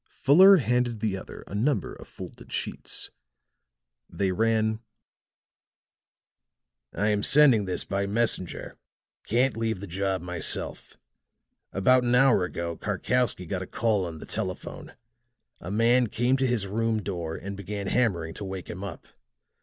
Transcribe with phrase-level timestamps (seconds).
[0.09, 3.11] Fuller handed the other a number of folded sheets.
[4.09, 4.79] They ran:
[6.91, 8.79] "I am sending this by messenger.
[9.27, 10.97] Can't leave the job myself.
[11.71, 14.93] About an hour ago Karkowsky got a call on the telephone.
[15.59, 19.05] A man came to his room door and began hammering to wake him up.